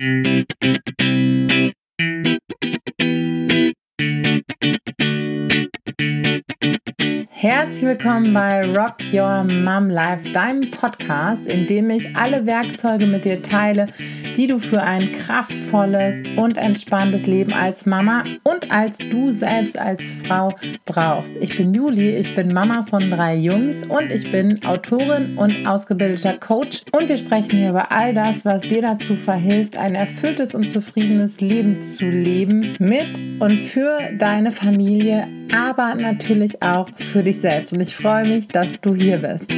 Herzlich 0.00 0.54
willkommen 7.82 8.32
bei 8.32 8.64
Rock 8.64 8.98
Your 9.12 9.42
Mom 9.42 9.90
Life, 9.90 10.30
deinem 10.30 10.70
Podcast, 10.70 11.48
in 11.48 11.66
dem 11.66 11.90
ich 11.90 12.14
alle 12.14 12.46
Werkzeuge 12.46 13.06
mit 13.06 13.24
dir 13.24 13.42
teile, 13.42 13.88
die 14.38 14.46
du 14.46 14.60
für 14.60 14.80
ein 14.80 15.10
kraftvolles 15.10 16.22
und 16.36 16.56
entspanntes 16.56 17.26
Leben 17.26 17.52
als 17.52 17.86
Mama 17.86 18.22
und 18.44 18.70
als 18.70 18.96
du 19.10 19.32
selbst 19.32 19.76
als 19.76 20.12
Frau 20.24 20.54
brauchst. 20.86 21.32
Ich 21.40 21.56
bin 21.56 21.74
Juli, 21.74 22.16
ich 22.16 22.36
bin 22.36 22.54
Mama 22.54 22.86
von 22.88 23.10
drei 23.10 23.34
Jungs 23.34 23.82
und 23.82 24.12
ich 24.12 24.30
bin 24.30 24.64
Autorin 24.64 25.36
und 25.36 25.66
ausgebildeter 25.66 26.34
Coach 26.34 26.82
und 26.92 27.08
wir 27.08 27.16
sprechen 27.16 27.58
hier 27.58 27.70
über 27.70 27.90
all 27.90 28.14
das, 28.14 28.44
was 28.44 28.62
dir 28.62 28.80
dazu 28.80 29.16
verhilft, 29.16 29.76
ein 29.76 29.96
erfülltes 29.96 30.54
und 30.54 30.68
zufriedenes 30.68 31.40
Leben 31.40 31.82
zu 31.82 32.08
leben 32.08 32.76
mit 32.78 33.20
und 33.40 33.58
für 33.58 33.98
deine 34.16 34.52
Familie 34.52 35.26
aber 35.52 35.94
natürlich 35.94 36.62
auch 36.62 36.88
für 36.96 37.22
dich 37.22 37.40
selbst. 37.40 37.72
Und 37.72 37.80
ich 37.80 37.96
freue 37.96 38.28
mich, 38.28 38.48
dass 38.48 38.80
du 38.80 38.94
hier 38.94 39.18
bist. 39.18 39.50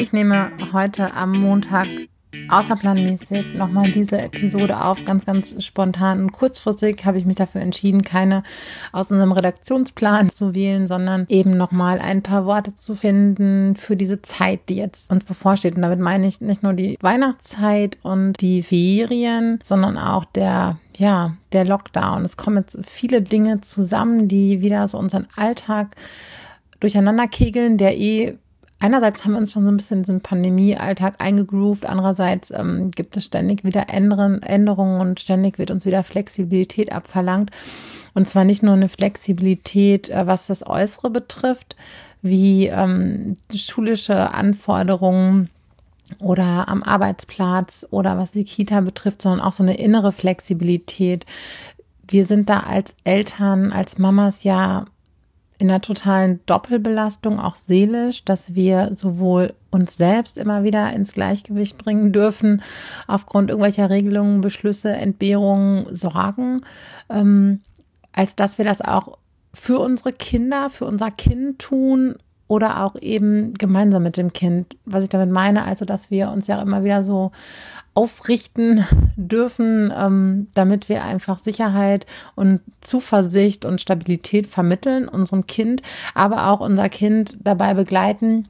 Ich 0.00 0.12
nehme 0.12 0.52
heute 0.72 1.12
am 1.14 1.32
Montag 1.32 1.88
außerplanmäßig 2.48 3.54
nochmal 3.54 3.92
diese 3.92 4.18
Episode 4.20 4.82
auf, 4.82 5.04
ganz, 5.04 5.24
ganz 5.24 5.62
spontan 5.64 6.22
und 6.22 6.32
kurzfristig 6.32 7.04
habe 7.04 7.18
ich 7.18 7.26
mich 7.26 7.36
dafür 7.36 7.60
entschieden, 7.60 8.02
keine 8.02 8.42
aus 8.92 9.10
unserem 9.10 9.32
Redaktionsplan 9.32 10.30
zu 10.30 10.54
wählen, 10.54 10.86
sondern 10.86 11.26
eben 11.28 11.56
nochmal 11.56 11.98
ein 11.98 12.22
paar 12.22 12.46
Worte 12.46 12.74
zu 12.74 12.94
finden 12.94 13.76
für 13.76 13.96
diese 13.96 14.22
Zeit, 14.22 14.60
die 14.68 14.76
jetzt 14.76 15.10
uns 15.10 15.24
bevorsteht. 15.24 15.76
Und 15.76 15.82
damit 15.82 16.00
meine 16.00 16.26
ich 16.26 16.40
nicht 16.40 16.62
nur 16.62 16.72
die 16.72 16.96
Weihnachtszeit 17.00 17.98
und 18.02 18.40
die 18.40 18.62
Ferien, 18.62 19.58
sondern 19.62 19.98
auch 19.98 20.24
der 20.24 20.78
ja, 20.98 21.36
der 21.52 21.64
Lockdown. 21.64 22.24
Es 22.24 22.36
kommen 22.36 22.58
jetzt 22.58 22.78
viele 22.86 23.22
Dinge 23.22 23.60
zusammen, 23.62 24.28
die 24.28 24.60
wieder 24.60 24.86
so 24.88 24.98
unseren 24.98 25.26
Alltag 25.36 25.96
durcheinander 26.80 27.28
kegeln, 27.28 27.78
der 27.78 27.96
eh 27.96 28.36
einerseits 28.82 29.24
haben 29.24 29.32
wir 29.32 29.38
uns 29.38 29.52
schon 29.52 29.64
so 29.64 29.70
ein 29.70 29.76
bisschen 29.76 29.98
in 29.98 30.02
diesen 30.02 30.20
Pandemie-Alltag 30.20 31.14
eingegroovt, 31.18 31.86
andererseits 31.86 32.50
ähm, 32.50 32.90
gibt 32.90 33.16
es 33.16 33.24
ständig 33.24 33.64
wieder 33.64 33.86
Änderungen 33.88 35.00
und 35.00 35.20
ständig 35.20 35.58
wird 35.58 35.70
uns 35.70 35.86
wieder 35.86 36.02
Flexibilität 36.02 36.92
abverlangt. 36.92 37.50
Und 38.14 38.28
zwar 38.28 38.44
nicht 38.44 38.62
nur 38.62 38.74
eine 38.74 38.88
Flexibilität, 38.88 40.10
äh, 40.10 40.26
was 40.26 40.48
das 40.48 40.66
Äußere 40.66 41.10
betrifft, 41.10 41.76
wie 42.22 42.66
ähm, 42.66 43.36
schulische 43.54 44.34
Anforderungen 44.34 45.48
oder 46.18 46.68
am 46.68 46.82
Arbeitsplatz 46.82 47.86
oder 47.90 48.18
was 48.18 48.32
die 48.32 48.44
Kita 48.44 48.80
betrifft, 48.80 49.22
sondern 49.22 49.40
auch 49.40 49.52
so 49.52 49.62
eine 49.62 49.76
innere 49.76 50.12
Flexibilität. 50.12 51.24
Wir 52.06 52.26
sind 52.26 52.50
da 52.50 52.60
als 52.60 52.94
Eltern, 53.04 53.72
als 53.72 53.98
Mamas 53.98 54.44
ja 54.44 54.84
in 55.58 55.70
einer 55.70 55.80
totalen 55.80 56.40
Doppelbelastung, 56.46 57.38
auch 57.38 57.56
seelisch, 57.56 58.24
dass 58.24 58.54
wir 58.54 58.90
sowohl 58.94 59.54
uns 59.70 59.96
selbst 59.96 60.36
immer 60.36 60.64
wieder 60.64 60.92
ins 60.92 61.12
Gleichgewicht 61.12 61.78
bringen 61.78 62.12
dürfen, 62.12 62.62
aufgrund 63.06 63.50
irgendwelcher 63.50 63.88
Regelungen, 63.88 64.40
Beschlüsse, 64.40 64.90
Entbehrungen, 64.90 65.94
Sorgen, 65.94 66.58
ähm, 67.08 67.60
als 68.12 68.36
dass 68.36 68.58
wir 68.58 68.64
das 68.64 68.80
auch 68.80 69.18
für 69.54 69.78
unsere 69.78 70.12
Kinder, 70.12 70.70
für 70.70 70.86
unser 70.86 71.10
Kind 71.10 71.58
tun 71.58 72.16
oder 72.48 72.84
auch 72.84 72.96
eben 73.00 73.54
gemeinsam 73.54 74.02
mit 74.02 74.16
dem 74.16 74.32
Kind. 74.32 74.76
Was 74.84 75.04
ich 75.04 75.08
damit 75.08 75.30
meine, 75.30 75.64
also 75.64 75.84
dass 75.84 76.10
wir 76.10 76.30
uns 76.30 76.46
ja 76.48 76.60
immer 76.60 76.84
wieder 76.84 77.02
so 77.02 77.30
aufrichten 77.94 78.86
dürfen, 79.16 79.92
ähm, 79.96 80.48
damit 80.54 80.88
wir 80.88 81.04
einfach 81.04 81.38
Sicherheit 81.38 82.06
und 82.34 82.60
Zuversicht 82.80 83.64
und 83.64 83.80
Stabilität 83.80 84.46
vermitteln 84.46 85.08
unserem 85.08 85.46
Kind, 85.46 85.82
aber 86.14 86.48
auch 86.48 86.60
unser 86.60 86.88
Kind 86.88 87.36
dabei 87.40 87.74
begleiten, 87.74 88.48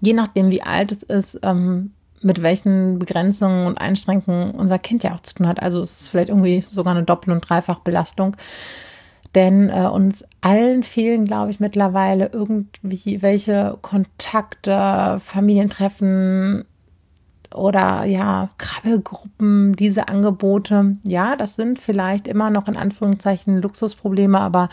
je 0.00 0.12
nachdem 0.12 0.50
wie 0.50 0.62
alt 0.62 0.92
es 0.92 1.02
ist, 1.02 1.40
ähm, 1.42 1.92
mit 2.20 2.42
welchen 2.42 2.98
Begrenzungen 2.98 3.66
und 3.66 3.80
Einschränkungen 3.80 4.50
unser 4.52 4.78
Kind 4.78 5.02
ja 5.02 5.14
auch 5.14 5.20
zu 5.20 5.34
tun 5.34 5.48
hat. 5.48 5.62
Also 5.62 5.80
es 5.80 6.02
ist 6.02 6.10
vielleicht 6.10 6.30
irgendwie 6.30 6.60
sogar 6.60 6.94
eine 6.94 7.04
Doppel- 7.04 7.32
und 7.32 7.48
Dreifachbelastung. 7.48 8.36
Denn 9.34 9.68
äh, 9.68 9.86
uns 9.86 10.24
allen 10.40 10.82
fehlen, 10.82 11.26
glaube 11.26 11.50
ich, 11.50 11.60
mittlerweile 11.60 12.30
irgendwie 12.32 13.22
welche 13.22 13.78
Kontakte, 13.82 15.20
Familientreffen, 15.20 16.64
oder 17.54 18.04
ja, 18.04 18.50
Krabbelgruppen, 18.58 19.74
diese 19.74 20.08
Angebote. 20.08 20.96
Ja, 21.04 21.36
das 21.36 21.56
sind 21.56 21.78
vielleicht 21.78 22.28
immer 22.28 22.50
noch 22.50 22.68
in 22.68 22.76
Anführungszeichen 22.76 23.60
Luxusprobleme, 23.62 24.38
aber 24.38 24.68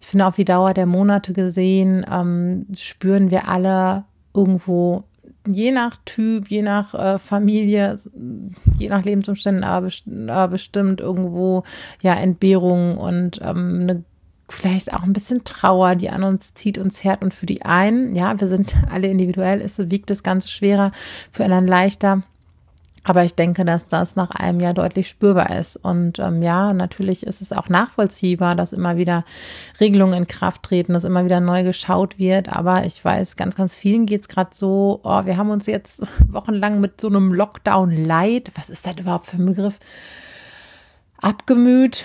ich 0.00 0.06
finde 0.06 0.26
auf 0.26 0.36
die 0.36 0.44
Dauer 0.44 0.72
der 0.72 0.86
Monate 0.86 1.32
gesehen, 1.32 2.06
ähm, 2.10 2.66
spüren 2.74 3.30
wir 3.30 3.48
alle 3.48 4.04
irgendwo, 4.34 5.04
je 5.46 5.72
nach 5.72 5.96
Typ, 6.04 6.48
je 6.48 6.62
nach 6.62 6.94
äh, 6.94 7.18
Familie, 7.18 7.98
je 8.78 8.88
nach 8.88 9.04
Lebensumständen, 9.04 9.64
aber, 9.64 9.88
aber 10.28 10.48
bestimmt 10.48 11.00
irgendwo 11.00 11.64
ja 12.02 12.14
Entbehrung 12.14 12.96
und 12.96 13.40
ähm, 13.42 13.80
eine 13.82 14.04
vielleicht 14.48 14.92
auch 14.92 15.02
ein 15.02 15.12
bisschen 15.12 15.44
Trauer, 15.44 15.96
die 15.96 16.10
an 16.10 16.22
uns 16.22 16.54
zieht 16.54 16.78
und 16.78 16.92
zerrt. 16.92 17.22
Und 17.22 17.34
für 17.34 17.46
die 17.46 17.62
einen, 17.62 18.14
ja, 18.14 18.40
wir 18.40 18.48
sind 18.48 18.74
alle 18.90 19.08
individuell, 19.08 19.60
ist, 19.60 19.90
wiegt 19.90 20.10
das 20.10 20.22
Ganze 20.22 20.48
schwerer, 20.48 20.92
für 21.32 21.44
anderen 21.44 21.66
leichter. 21.66 22.22
Aber 23.08 23.22
ich 23.22 23.36
denke, 23.36 23.64
dass 23.64 23.86
das 23.86 24.16
nach 24.16 24.30
einem 24.30 24.58
Jahr 24.58 24.74
deutlich 24.74 25.08
spürbar 25.08 25.56
ist. 25.56 25.76
Und 25.76 26.18
ähm, 26.18 26.42
ja, 26.42 26.72
natürlich 26.72 27.24
ist 27.24 27.40
es 27.40 27.52
auch 27.52 27.68
nachvollziehbar, 27.68 28.56
dass 28.56 28.72
immer 28.72 28.96
wieder 28.96 29.24
Regelungen 29.78 30.14
in 30.14 30.26
Kraft 30.26 30.64
treten, 30.64 30.92
dass 30.92 31.04
immer 31.04 31.24
wieder 31.24 31.38
neu 31.38 31.62
geschaut 31.62 32.18
wird. 32.18 32.48
Aber 32.48 32.84
ich 32.84 33.04
weiß, 33.04 33.36
ganz, 33.36 33.54
ganz 33.54 33.76
vielen 33.76 34.06
geht 34.06 34.22
es 34.22 34.28
gerade 34.28 34.50
so, 34.52 35.00
oh, 35.04 35.24
wir 35.24 35.36
haben 35.36 35.50
uns 35.50 35.66
jetzt 35.66 36.02
wochenlang 36.28 36.80
mit 36.80 37.00
so 37.00 37.06
einem 37.06 37.32
Lockdown-Light, 37.32 38.50
was 38.56 38.70
ist 38.70 38.84
das 38.84 38.96
überhaupt 38.98 39.26
für 39.26 39.36
ein 39.36 39.46
Begriff, 39.46 39.78
abgemüht 41.20 42.04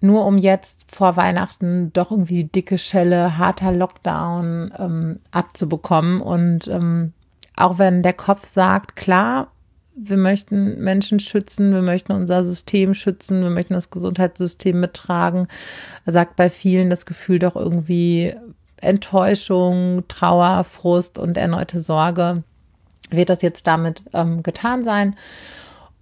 nur 0.00 0.26
um 0.26 0.38
jetzt 0.38 0.84
vor 0.90 1.16
Weihnachten 1.16 1.92
doch 1.92 2.10
irgendwie 2.10 2.44
dicke 2.44 2.78
Schelle, 2.78 3.38
harter 3.38 3.72
Lockdown 3.72 4.72
ähm, 4.78 5.20
abzubekommen. 5.30 6.20
Und 6.20 6.68
ähm, 6.68 7.12
auch 7.56 7.78
wenn 7.78 8.02
der 8.02 8.14
Kopf 8.14 8.46
sagt, 8.46 8.96
klar, 8.96 9.48
wir 9.94 10.16
möchten 10.16 10.82
Menschen 10.82 11.20
schützen, 11.20 11.74
wir 11.74 11.82
möchten 11.82 12.12
unser 12.12 12.42
System 12.42 12.94
schützen, 12.94 13.42
wir 13.42 13.50
möchten 13.50 13.74
das 13.74 13.90
Gesundheitssystem 13.90 14.78
mittragen, 14.78 15.46
sagt 16.06 16.36
bei 16.36 16.48
vielen 16.48 16.88
das 16.88 17.04
Gefühl 17.04 17.38
doch 17.38 17.56
irgendwie 17.56 18.34
Enttäuschung, 18.80 20.04
Trauer, 20.08 20.64
Frust 20.64 21.18
und 21.18 21.36
erneute 21.36 21.80
Sorge. 21.80 22.42
Wird 23.10 23.28
das 23.28 23.42
jetzt 23.42 23.66
damit 23.66 24.02
ähm, 24.14 24.42
getan 24.42 24.84
sein? 24.84 25.16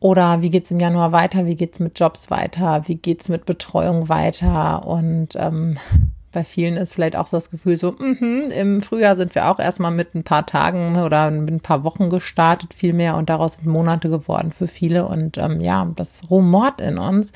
Oder 0.01 0.43
wie 0.43 0.51
geht's 0.51 0.71
im 0.71 0.79
Januar 0.79 1.13
weiter? 1.13 1.47
Wie 1.47 1.57
geht's 1.57 1.81
mit 1.81 1.99
Jobs 1.99 2.31
weiter? 2.31 2.83
Wie 2.87 2.97
geht's 2.97 3.29
mit 3.29 3.47
Betreuung 3.47 4.09
weiter? 4.09 4.87
Und 4.87 5.31
ähm, 5.35 5.77
bei 6.33 6.45
vielen 6.45 6.77
ist 6.77 6.95
vielleicht 6.95 7.17
auch 7.17 7.27
so 7.27 7.37
das 7.37 7.51
Gefühl 7.51 7.77
so, 7.77 7.93
mh, 7.93 8.55
im 8.55 8.83
Frühjahr 8.83 9.17
sind 9.17 9.35
wir 9.35 9.49
auch 9.51 9.59
erstmal 9.59 9.91
mit 9.91 10.15
ein 10.15 10.23
paar 10.23 10.47
Tagen 10.47 10.97
oder 10.97 11.31
mit 11.31 11.51
ein 11.51 11.61
paar 11.61 11.83
Wochen 11.83 12.11
gestartet, 12.11 12.75
viel 12.75 12.93
mehr 12.93 13.17
und 13.17 13.29
daraus 13.29 13.55
sind 13.55 13.67
Monate 13.67 14.09
geworden 14.09 14.53
für 14.53 14.69
viele. 14.69 15.07
Und 15.07 15.37
ähm, 15.39 15.61
ja, 15.61 15.91
das 15.97 16.31
rumort 16.31 16.81
in 16.81 16.99
uns. 16.99 17.33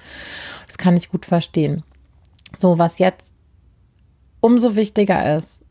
Das 0.66 0.78
kann 0.78 0.96
ich 0.96 1.10
gut 1.10 1.26
verstehen. 1.26 1.82
So, 2.56 2.78
was 2.78 2.98
jetzt 2.98 3.32
umso 4.40 4.76
wichtiger 4.76 5.36
ist, 5.36 5.62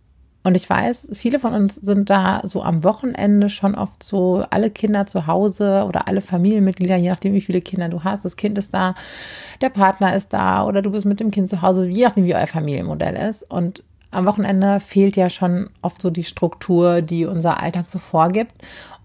und 0.44 0.58
ich 0.58 0.68
weiß, 0.68 1.12
viele 1.14 1.40
von 1.40 1.54
uns 1.54 1.76
sind 1.76 2.10
da 2.10 2.42
so 2.44 2.64
am 2.64 2.84
Wochenende 2.84 3.48
schon 3.50 3.76
oft 3.76 4.02
so, 4.02 4.44
alle 4.50 4.72
Kinder 4.72 5.06
zu 5.06 5.28
Hause 5.28 5.86
oder 5.88 6.08
alle 6.08 6.22
Familienmitglieder, 6.22 6.96
je 6.96 7.10
nachdem, 7.10 7.34
wie 7.34 7.42
viele 7.42 7.62
Kinder 7.62 7.90
du 7.90 8.04
hast. 8.04 8.26
Das 8.26 8.38
Kind 8.38 8.58
ist 8.58 8.74
da, 8.74 8.96
der 9.62 9.70
Partner 9.70 10.16
ist 10.16 10.34
da 10.34 10.66
oder 10.66 10.82
du 10.82 10.92
bist 10.92 11.06
mit 11.06 11.20
dem 11.20 11.30
Kind 11.30 11.50
zu 11.50 11.62
Hause, 11.62 11.86
je 11.86 12.06
nachdem, 12.06 12.26
wie 12.26 12.34
euer 12.34 12.48
Familienmodell 12.48 13.16
ist. 13.30 13.50
Und 13.52 13.84
am 14.10 14.26
Wochenende 14.26 14.80
fehlt 14.80 15.16
ja 15.16 15.30
schon 15.30 15.70
oft 15.84 16.02
so 16.02 16.10
die 16.10 16.24
Struktur, 16.24 17.02
die 17.02 17.26
unser 17.26 17.62
Alltag 17.62 17.88
so 17.88 18.00
vorgibt. 18.00 18.54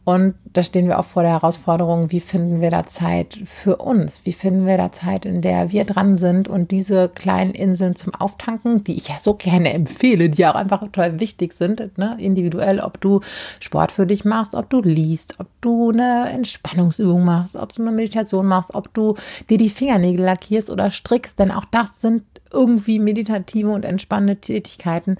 Und 0.08 0.36
da 0.52 0.62
stehen 0.62 0.86
wir 0.86 1.00
auch 1.00 1.04
vor 1.04 1.24
der 1.24 1.32
Herausforderung, 1.32 2.12
wie 2.12 2.20
finden 2.20 2.60
wir 2.60 2.70
da 2.70 2.86
Zeit 2.86 3.40
für 3.44 3.78
uns? 3.78 4.24
Wie 4.24 4.32
finden 4.32 4.64
wir 4.64 4.76
da 4.76 4.92
Zeit, 4.92 5.24
in 5.24 5.42
der 5.42 5.72
wir 5.72 5.84
dran 5.84 6.16
sind 6.16 6.46
und 6.46 6.70
diese 6.70 7.08
kleinen 7.08 7.50
Inseln 7.50 7.96
zum 7.96 8.14
Auftanken, 8.14 8.84
die 8.84 8.94
ich 8.94 9.08
ja 9.08 9.16
so 9.20 9.34
gerne 9.34 9.72
empfehle, 9.74 10.30
die 10.30 10.46
auch 10.46 10.54
einfach 10.54 10.78
total 10.78 11.18
wichtig 11.18 11.54
sind, 11.54 11.98
ne? 11.98 12.16
individuell, 12.20 12.78
ob 12.78 13.00
du 13.00 13.18
Sport 13.58 13.90
für 13.90 14.06
dich 14.06 14.24
machst, 14.24 14.54
ob 14.54 14.70
du 14.70 14.80
liest, 14.80 15.40
ob 15.40 15.48
du 15.60 15.90
eine 15.90 16.30
Entspannungsübung 16.30 17.24
machst, 17.24 17.56
ob 17.56 17.72
du 17.72 17.82
eine 17.82 17.90
Meditation 17.90 18.46
machst, 18.46 18.76
ob 18.76 18.94
du 18.94 19.16
dir 19.50 19.58
die 19.58 19.70
Fingernägel 19.70 20.24
lackierst 20.24 20.70
oder 20.70 20.92
strickst, 20.92 21.40
denn 21.40 21.50
auch 21.50 21.64
das 21.72 22.00
sind 22.00 22.22
irgendwie 22.52 23.00
meditative 23.00 23.70
und 23.70 23.84
entspannende 23.84 24.36
Tätigkeiten. 24.36 25.16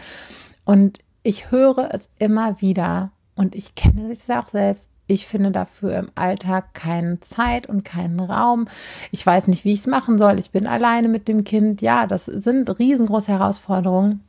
Und 0.64 1.00
ich 1.24 1.50
höre 1.50 1.92
es 1.92 2.08
immer 2.20 2.60
wieder, 2.60 3.10
und 3.36 3.54
ich 3.54 3.74
kenne 3.74 4.10
es 4.10 4.26
ja 4.26 4.42
auch 4.42 4.48
selbst, 4.48 4.90
ich 5.06 5.26
finde 5.26 5.52
dafür 5.52 5.96
im 5.98 6.10
Alltag 6.16 6.74
keine 6.74 7.20
Zeit 7.20 7.68
und 7.68 7.84
keinen 7.84 8.18
Raum. 8.18 8.66
Ich 9.12 9.24
weiß 9.24 9.46
nicht, 9.46 9.64
wie 9.64 9.72
ich 9.72 9.80
es 9.80 9.86
machen 9.86 10.18
soll. 10.18 10.38
Ich 10.40 10.50
bin 10.50 10.66
alleine 10.66 11.08
mit 11.08 11.28
dem 11.28 11.44
Kind. 11.44 11.80
Ja, 11.80 12.08
das 12.08 12.24
sind 12.24 12.76
riesengroße 12.78 13.30
Herausforderungen. 13.30 14.24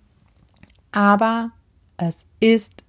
Aber 0.91 1.51
es 1.97 2.25
ist 2.39 2.83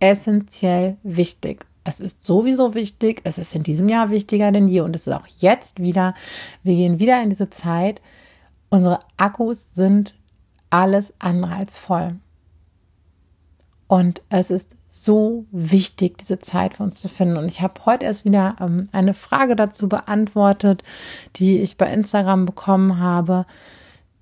essentiell 0.00 0.98
wichtig. 1.02 1.64
Es 1.84 2.00
ist 2.00 2.24
sowieso 2.24 2.74
wichtig. 2.74 3.22
Es 3.24 3.38
ist 3.38 3.54
in 3.54 3.62
diesem 3.62 3.88
Jahr 3.88 4.10
wichtiger 4.10 4.52
denn 4.52 4.68
je. 4.68 4.82
Und 4.82 4.94
es 4.94 5.06
ist 5.06 5.14
auch 5.14 5.26
jetzt 5.38 5.80
wieder. 5.80 6.12
Wir 6.62 6.74
gehen 6.74 7.00
wieder 7.00 7.22
in 7.22 7.30
diese 7.30 7.48
Zeit. 7.48 8.02
Unsere 8.68 9.00
Akkus 9.16 9.74
sind 9.74 10.14
alles 10.68 11.14
andere 11.18 11.54
als 11.54 11.78
voll. 11.78 12.16
Und 13.86 14.20
es 14.28 14.50
ist 14.50 14.76
so 14.88 15.44
wichtig, 15.50 16.18
diese 16.18 16.40
Zeit 16.40 16.74
für 16.74 16.82
uns 16.82 17.00
zu 17.00 17.08
finden. 17.08 17.36
Und 17.36 17.46
ich 17.46 17.60
habe 17.60 17.74
heute 17.84 18.04
erst 18.04 18.24
wieder 18.24 18.56
ähm, 18.60 18.88
eine 18.92 19.14
Frage 19.14 19.54
dazu 19.54 19.88
beantwortet, 19.88 20.82
die 21.36 21.60
ich 21.60 21.76
bei 21.76 21.92
Instagram 21.92 22.46
bekommen 22.46 22.98
habe. 22.98 23.46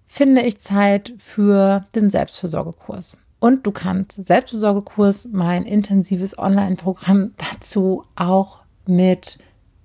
Finde 0.09 0.43
ich 0.43 0.59
Zeit 0.59 1.15
für 1.19 1.83
den 1.95 2.11
Selbstfürsorgekurs? 2.11 3.17
Und 3.39 3.67
du 3.67 3.71
kannst 3.71 4.27
Selbstfürsorgekurs, 4.27 5.29
mein 5.31 5.65
intensives 5.65 6.39
Online-Programm 6.39 7.33
dazu 7.53 8.05
auch 8.17 8.61
mit 8.87 9.39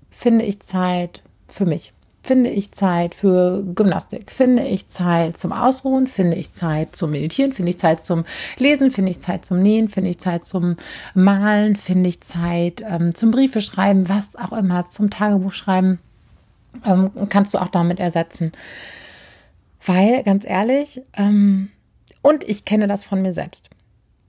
Finde 0.09 0.45
ich 0.45 0.59
Zeit 0.59 1.23
für 1.47 1.65
mich 1.65 1.93
finde 2.23 2.49
ich 2.51 2.71
Zeit 2.71 3.15
für 3.15 3.63
Gymnastik, 3.63 4.31
finde 4.31 4.63
ich 4.63 4.87
Zeit 4.87 5.37
zum 5.37 5.51
Ausruhen, 5.51 6.07
finde 6.07 6.37
ich 6.37 6.53
Zeit 6.53 6.95
zum 6.95 7.11
Meditieren, 7.11 7.51
finde 7.51 7.71
ich 7.71 7.79
Zeit 7.79 8.03
zum 8.03 8.25
Lesen, 8.57 8.91
finde 8.91 9.11
ich 9.11 9.19
Zeit 9.19 9.43
zum 9.43 9.61
Nähen, 9.61 9.89
finde 9.89 10.11
ich 10.11 10.19
Zeit 10.19 10.45
zum 10.45 10.77
Malen, 11.13 11.75
finde 11.75 12.09
ich 12.09 12.21
Zeit 12.21 12.83
ähm, 12.87 13.15
zum 13.15 13.31
Briefe 13.31 13.61
schreiben, 13.61 14.07
was 14.07 14.35
auch 14.35 14.51
immer, 14.51 14.87
zum 14.89 15.09
Tagebuch 15.09 15.53
schreiben, 15.53 15.99
ähm, 16.85 17.09
kannst 17.29 17.53
du 17.53 17.57
auch 17.57 17.69
damit 17.69 17.99
ersetzen. 17.99 18.51
Weil, 19.83 20.21
ganz 20.23 20.45
ehrlich, 20.45 21.01
ähm, 21.17 21.69
und 22.21 22.43
ich 22.43 22.65
kenne 22.65 22.87
das 22.87 23.03
von 23.03 23.21
mir 23.23 23.33
selbst. 23.33 23.71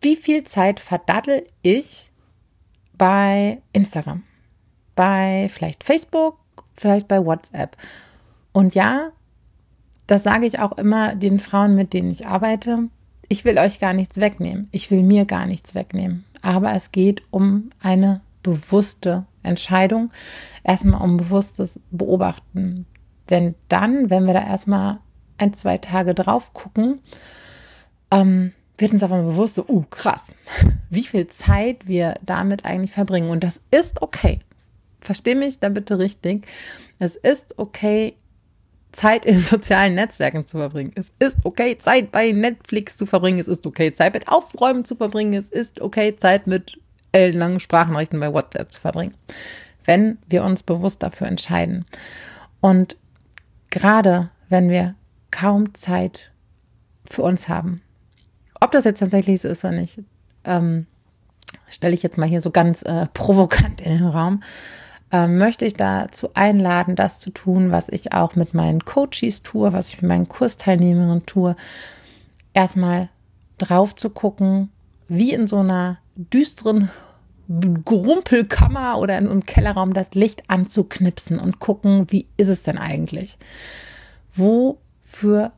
Wie 0.00 0.16
viel 0.16 0.44
Zeit 0.44 0.80
verdattel 0.80 1.46
ich 1.60 2.10
bei 2.96 3.60
Instagram? 3.72 4.22
Bei 4.94 5.50
vielleicht 5.52 5.84
Facebook, 5.84 6.38
vielleicht 6.82 7.08
bei 7.08 7.24
WhatsApp. 7.24 7.76
Und 8.52 8.74
ja, 8.74 9.10
das 10.06 10.22
sage 10.22 10.44
ich 10.44 10.58
auch 10.58 10.72
immer 10.72 11.14
den 11.14 11.40
Frauen, 11.40 11.74
mit 11.74 11.94
denen 11.94 12.10
ich 12.10 12.26
arbeite. 12.26 12.88
Ich 13.28 13.46
will 13.46 13.58
euch 13.58 13.80
gar 13.80 13.94
nichts 13.94 14.18
wegnehmen. 14.18 14.68
Ich 14.72 14.90
will 14.90 15.02
mir 15.02 15.24
gar 15.24 15.46
nichts 15.46 15.74
wegnehmen. 15.74 16.24
Aber 16.42 16.74
es 16.74 16.92
geht 16.92 17.22
um 17.30 17.70
eine 17.80 18.20
bewusste 18.42 19.24
Entscheidung. 19.42 20.10
Erstmal 20.64 21.00
um 21.00 21.16
bewusstes 21.16 21.80
Beobachten. 21.90 22.84
Denn 23.30 23.54
dann, 23.68 24.10
wenn 24.10 24.26
wir 24.26 24.34
da 24.34 24.44
erstmal 24.44 24.98
ein, 25.38 25.54
zwei 25.54 25.78
Tage 25.78 26.14
drauf 26.14 26.52
gucken, 26.52 26.98
ähm, 28.10 28.52
wird 28.76 28.92
uns 28.92 29.02
auf 29.02 29.12
einmal 29.12 29.30
bewusst 29.30 29.54
so, 29.54 29.64
uh, 29.66 29.84
krass, 29.88 30.32
wie 30.90 31.04
viel 31.04 31.28
Zeit 31.28 31.86
wir 31.86 32.14
damit 32.22 32.66
eigentlich 32.66 32.90
verbringen. 32.90 33.30
Und 33.30 33.44
das 33.44 33.60
ist 33.70 34.02
okay 34.02 34.40
verstehe 35.02 35.36
mich 35.36 35.58
da 35.58 35.68
bitte 35.68 35.98
richtig. 35.98 36.46
Es 36.98 37.16
ist 37.16 37.58
okay, 37.58 38.14
Zeit 38.92 39.24
in 39.24 39.40
sozialen 39.42 39.94
Netzwerken 39.94 40.46
zu 40.46 40.58
verbringen. 40.58 40.92
Es 40.94 41.12
ist 41.18 41.38
okay, 41.44 41.76
Zeit 41.78 42.12
bei 42.12 42.32
Netflix 42.32 42.96
zu 42.96 43.06
verbringen. 43.06 43.38
Es 43.38 43.48
ist 43.48 43.66
okay, 43.66 43.92
Zeit 43.92 44.14
mit 44.14 44.28
Aufräumen 44.28 44.84
zu 44.84 44.94
verbringen. 44.94 45.34
Es 45.34 45.50
ist 45.50 45.80
okay, 45.80 46.16
Zeit 46.16 46.46
mit 46.46 46.78
ellenlangen 47.10 47.60
Sprachnachrichten 47.60 48.20
bei 48.20 48.32
WhatsApp 48.32 48.72
zu 48.72 48.80
verbringen. 48.80 49.14
Wenn 49.84 50.18
wir 50.28 50.44
uns 50.44 50.62
bewusst 50.62 51.02
dafür 51.02 51.26
entscheiden. 51.26 51.84
Und 52.60 52.96
gerade 53.70 54.30
wenn 54.48 54.70
wir 54.70 54.94
kaum 55.30 55.74
Zeit 55.74 56.30
für 57.04 57.22
uns 57.22 57.48
haben, 57.48 57.82
ob 58.60 58.70
das 58.70 58.84
jetzt 58.84 59.00
tatsächlich 59.00 59.40
so 59.40 59.48
ist 59.48 59.64
oder 59.64 59.74
nicht, 59.74 59.98
ähm, 60.44 60.86
stelle 61.68 61.94
ich 61.94 62.02
jetzt 62.02 62.16
mal 62.16 62.28
hier 62.28 62.40
so 62.40 62.50
ganz 62.50 62.82
äh, 62.82 63.06
provokant 63.12 63.80
in 63.80 63.98
den 63.98 64.06
Raum 64.06 64.42
ähm, 65.12 65.36
möchte 65.36 65.66
ich 65.66 65.74
dazu 65.74 66.30
einladen, 66.34 66.96
das 66.96 67.20
zu 67.20 67.30
tun, 67.30 67.70
was 67.70 67.90
ich 67.90 68.12
auch 68.12 68.34
mit 68.34 68.54
meinen 68.54 68.84
Coaches 68.84 69.42
tue, 69.42 69.72
was 69.72 69.90
ich 69.90 70.02
mit 70.02 70.08
meinen 70.08 70.28
Kursteilnehmerinnen 70.28 71.26
tue. 71.26 71.54
Erstmal 72.54 73.10
drauf 73.58 73.94
zu 73.94 74.10
gucken, 74.10 74.70
wie 75.08 75.32
in 75.32 75.46
so 75.46 75.58
einer 75.58 75.98
düsteren 76.16 76.90
Grumpelkammer 77.84 78.98
oder 78.98 79.18
in 79.18 79.28
einem 79.28 79.44
Kellerraum 79.44 79.92
das 79.92 80.14
Licht 80.14 80.48
anzuknipsen 80.48 81.38
und 81.38 81.58
gucken, 81.58 82.06
wie 82.08 82.26
ist 82.38 82.48
es 82.48 82.62
denn 82.62 82.78
eigentlich? 82.78 83.36
Wofür 84.34 85.52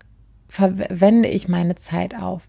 verwende 0.49 1.29
ich 1.29 1.49
meine 1.49 1.77
Zeit 1.77 2.17
auf? 2.17 2.43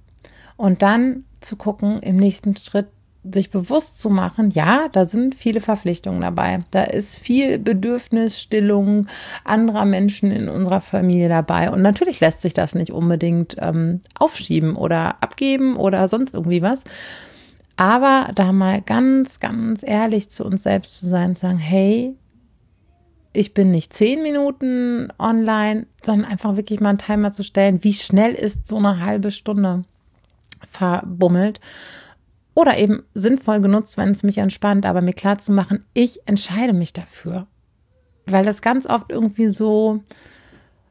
Und 0.57 0.81
dann 0.81 1.25
zu 1.41 1.55
gucken 1.55 1.99
im 1.99 2.15
nächsten 2.15 2.55
Schritt, 2.57 2.87
sich 3.31 3.49
bewusst 3.49 4.01
zu 4.01 4.09
machen, 4.09 4.51
ja, 4.51 4.87
da 4.91 5.05
sind 5.05 5.35
viele 5.35 5.61
Verpflichtungen 5.61 6.21
dabei. 6.21 6.63
Da 6.71 6.83
ist 6.83 7.15
viel 7.15 7.59
Bedürfnisstillung 7.59 9.07
anderer 9.43 9.85
Menschen 9.85 10.31
in 10.31 10.49
unserer 10.49 10.81
Familie 10.81 11.29
dabei. 11.29 11.71
Und 11.71 11.81
natürlich 11.81 12.19
lässt 12.19 12.41
sich 12.41 12.53
das 12.53 12.75
nicht 12.75 12.91
unbedingt 12.91 13.57
ähm, 13.59 14.01
aufschieben 14.17 14.75
oder 14.75 15.23
abgeben 15.23 15.75
oder 15.75 16.07
sonst 16.07 16.33
irgendwie 16.33 16.61
was. 16.61 16.83
Aber 17.77 18.31
da 18.35 18.51
mal 18.51 18.81
ganz, 18.81 19.39
ganz 19.39 19.83
ehrlich 19.83 20.29
zu 20.29 20.45
uns 20.45 20.63
selbst 20.63 20.95
zu 20.95 21.07
sein 21.07 21.31
und 21.31 21.39
sagen, 21.39 21.57
hey, 21.57 22.15
ich 23.33 23.53
bin 23.53 23.71
nicht 23.71 23.91
zehn 23.91 24.23
Minuten 24.23 25.11
online, 25.19 25.87
sondern 26.03 26.31
einfach 26.31 26.55
wirklich 26.55 26.79
mal 26.79 26.89
einen 26.89 26.99
Timer 26.99 27.31
zu 27.33 27.43
stellen, 27.43 27.83
wie 27.83 27.93
schnell 27.93 28.33
ist 28.33 28.65
so 28.65 28.77
eine 28.77 29.01
halbe 29.01 29.31
Stunde 29.31 29.83
verbummelt 30.69 31.59
oder 32.55 32.77
eben 32.77 33.03
sinnvoll 33.13 33.59
genutzt, 33.59 33.97
wenn 33.97 34.09
es 34.09 34.23
mich 34.23 34.39
entspannt, 34.39 34.85
aber 34.85 35.01
mir 35.01 35.13
klar 35.13 35.37
zu 35.37 35.51
machen, 35.51 35.85
ich 35.93 36.27
entscheide 36.27 36.73
mich 36.73 36.93
dafür. 36.93 37.47
Weil 38.25 38.45
das 38.45 38.61
ganz 38.61 38.87
oft 38.87 39.11
irgendwie 39.11 39.49
so, 39.49 40.01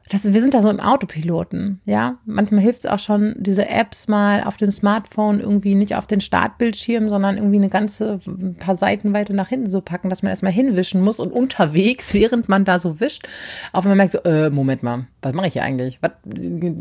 das, 0.09 0.31
wir 0.31 0.39
sind 0.39 0.53
da 0.53 0.61
so 0.61 0.69
im 0.69 0.79
Autopiloten, 0.79 1.81
ja. 1.85 2.19
Manchmal 2.25 2.61
hilft 2.61 2.79
es 2.79 2.85
auch 2.85 2.99
schon, 2.99 3.33
diese 3.39 3.67
Apps 3.67 4.07
mal 4.07 4.43
auf 4.43 4.55
dem 4.55 4.69
Smartphone 4.69 5.39
irgendwie 5.39 5.73
nicht 5.73 5.95
auf 5.95 6.05
den 6.05 6.21
Startbildschirm, 6.21 7.09
sondern 7.09 7.37
irgendwie 7.37 7.57
eine 7.57 7.69
ganze 7.69 8.19
ein 8.27 8.55
paar 8.55 8.77
Seiten 8.77 9.13
weiter 9.13 9.33
nach 9.33 9.49
hinten 9.49 9.69
so 9.69 9.81
packen, 9.81 10.11
dass 10.11 10.21
man 10.21 10.29
erstmal 10.29 10.51
hinwischen 10.51 11.01
muss 11.01 11.19
und 11.19 11.31
unterwegs, 11.31 12.13
während 12.13 12.49
man 12.49 12.65
da 12.65 12.77
so 12.77 12.99
wischt, 12.99 13.27
auf 13.73 13.85
einmal 13.85 13.97
merkt 13.97 14.11
so, 14.11 14.19
äh, 14.19 14.51
Moment 14.51 14.83
mal, 14.83 15.07
was 15.23 15.33
mache 15.33 15.47
ich 15.47 15.53
hier 15.53 15.63
eigentlich? 15.63 15.97
Was, 16.01 16.11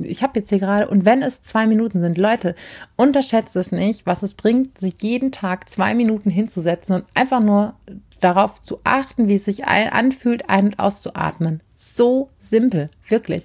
ich 0.02 0.22
habe 0.22 0.38
jetzt 0.38 0.50
hier 0.50 0.58
gerade, 0.58 0.88
und 0.88 1.06
wenn 1.06 1.22
es 1.22 1.42
zwei 1.42 1.66
Minuten 1.66 2.00
sind, 2.00 2.18
Leute, 2.18 2.54
unterschätzt 2.96 3.56
es 3.56 3.72
nicht, 3.72 4.04
was 4.04 4.22
es 4.22 4.34
bringt, 4.34 4.76
sich 4.78 4.96
jeden 5.00 5.32
Tag 5.32 5.70
zwei 5.70 5.94
Minuten 5.94 6.28
hinzusetzen 6.28 6.96
und 6.96 7.04
einfach 7.14 7.40
nur 7.40 7.74
darauf 8.24 8.60
zu 8.62 8.80
achten, 8.84 9.28
wie 9.28 9.34
es 9.34 9.44
sich 9.44 9.66
anfühlt, 9.66 10.48
ein- 10.48 10.66
und 10.66 10.78
auszuatmen. 10.78 11.60
So 11.74 12.30
simpel, 12.40 12.90
wirklich. 13.08 13.44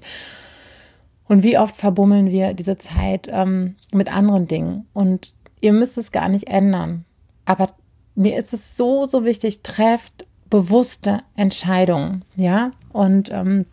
Und 1.28 1.44
wie 1.44 1.58
oft 1.58 1.76
verbummeln 1.76 2.32
wir 2.32 2.54
diese 2.54 2.78
Zeit 2.78 3.28
ähm, 3.30 3.76
mit 3.92 4.12
anderen 4.12 4.48
Dingen? 4.48 4.88
Und 4.94 5.34
ihr 5.62 5.74
müsst 5.74 5.98
es 5.98 6.12
gar 6.12 6.30
nicht 6.30 6.48
ändern. 6.48 7.06
Aber 7.46 7.70
mir 8.16 8.38
ist 8.38 8.54
es 8.54 8.78
so, 8.78 9.06
so 9.06 9.26
wichtig, 9.26 9.62
trefft 9.62 10.26
bewusste 10.50 11.20
Entscheidungen. 11.36 12.24
Ja, 12.36 12.72
und 12.92 13.30
ähm, 13.32 13.66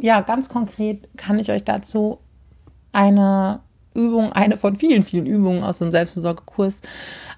ja, 0.00 0.20
ganz 0.20 0.48
konkret 0.48 1.08
kann 1.16 1.38
ich 1.38 1.50
euch 1.50 1.64
dazu 1.64 2.18
eine 2.92 3.60
Übung, 3.96 4.32
eine 4.32 4.56
von 4.56 4.76
vielen, 4.76 5.02
vielen 5.02 5.26
Übungen 5.26 5.62
aus 5.62 5.78
dem 5.78 5.90
Selbstversorgekurs 5.90 6.82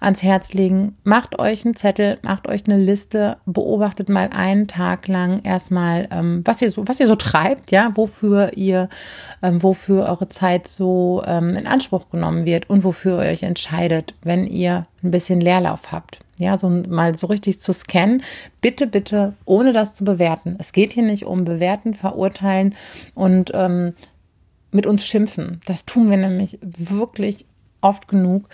ans 0.00 0.22
Herz 0.22 0.52
legen. 0.52 0.96
Macht 1.04 1.38
euch 1.38 1.64
einen 1.64 1.76
Zettel, 1.76 2.18
macht 2.22 2.48
euch 2.48 2.62
eine 2.66 2.76
Liste, 2.76 3.38
beobachtet 3.46 4.08
mal 4.08 4.30
einen 4.32 4.68
Tag 4.68 5.08
lang 5.08 5.40
erstmal, 5.42 6.08
ähm, 6.10 6.42
was 6.44 6.60
ihr 6.62 6.70
so, 6.70 6.86
was 6.86 7.00
ihr 7.00 7.06
so 7.06 7.16
treibt, 7.16 7.70
ja, 7.70 7.92
wofür 7.94 8.56
ihr, 8.56 8.88
ähm, 9.42 9.62
wofür 9.62 10.06
eure 10.06 10.28
Zeit 10.28 10.68
so 10.68 11.22
ähm, 11.26 11.50
in 11.50 11.66
Anspruch 11.66 12.10
genommen 12.10 12.44
wird 12.44 12.68
und 12.68 12.84
wofür 12.84 13.22
ihr 13.22 13.30
euch 13.30 13.42
entscheidet, 13.42 14.14
wenn 14.22 14.46
ihr 14.46 14.86
ein 15.02 15.10
bisschen 15.10 15.40
Leerlauf 15.40 15.92
habt. 15.92 16.18
Ja, 16.38 16.56
so 16.56 16.68
mal 16.68 17.16
so 17.18 17.26
richtig 17.26 17.60
zu 17.60 17.72
scannen. 17.72 18.22
Bitte, 18.60 18.86
bitte, 18.86 19.34
ohne 19.44 19.72
das 19.72 19.94
zu 19.94 20.04
bewerten. 20.04 20.56
Es 20.60 20.72
geht 20.72 20.92
hier 20.92 21.02
nicht 21.02 21.26
um 21.26 21.44
bewerten, 21.44 21.94
verurteilen 21.94 22.76
und 23.14 23.50
ähm, 23.54 23.94
mit 24.70 24.86
uns 24.86 25.04
schimpfen. 25.04 25.60
Das 25.66 25.86
tun 25.86 26.10
wir 26.10 26.16
nämlich 26.16 26.58
wirklich 26.62 27.46
oft 27.80 28.08
genug. 28.08 28.48